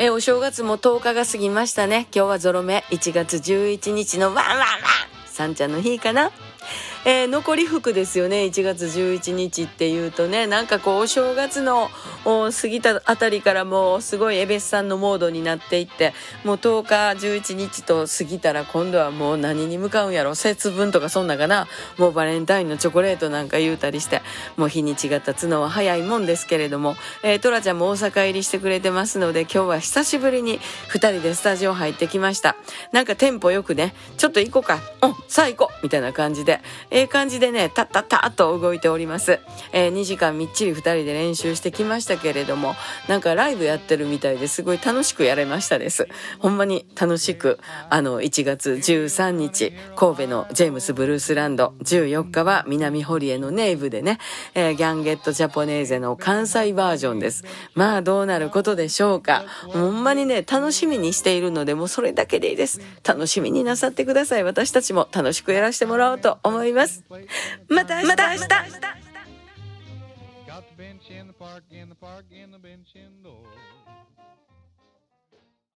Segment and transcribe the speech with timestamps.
[0.00, 2.06] えー、お正月も10日が過ぎましたね。
[2.14, 2.84] 今日はゾロ目。
[2.90, 4.68] 1月11日のワンワンワン。
[5.26, 6.30] さんちゃんの日かな？
[7.10, 8.42] えー、残り服ですよね。
[8.42, 10.46] 1月11日っていうとね。
[10.46, 11.88] なんかこうお正月の
[12.22, 16.12] 過ぎたあたりからもうすごいエベスさんのモードになっていって
[16.44, 20.34] もう10日11日と過ぎたら今度はもう何に向かうんやろ。
[20.34, 21.66] 節分とかそんなかな。
[21.96, 24.20] もうバレンタインのチョコレートなんか言うたりして
[24.58, 32.56] もう日にちが経つのは早いもんですけれども、えー、トラちゃんも大阪入りしてくれてますので今日は久しぶりに2人でスタジオ入ってきました。
[32.92, 33.94] なんかテンポよくね。
[34.18, 34.80] ちょっと行こうか。
[35.00, 35.82] うんさあ行こう。
[35.82, 36.60] みたいな感じで。
[36.97, 39.38] ええー、感じでね、たったったっと動いております。
[39.70, 42.74] えー、2時間みっちり2人で練習してきましたけれども、
[43.06, 46.08] なんかライブやってるみたいですごい楽しくやれましたです。
[46.40, 54.18] ほんまに楽しく、あの、1月13日、神戸のジェームスブルースランド、14日は南堀江のネイブでね、
[54.54, 57.44] えー、ギャンゲットジャポネーゼの関西バージョンです。
[57.74, 59.44] まあどうなることでしょうか。
[59.68, 62.80] ほんまにね、楽しみにしているので、もうそれだけでいいです。
[63.06, 64.42] 楽しみになさってください。
[64.42, 66.77] 私たちも楽しくやらせてもらおうと思います。
[67.68, 68.48] また明日また明日
[70.46, 73.46] Got the bench in the park, in the park, in the bench indoors.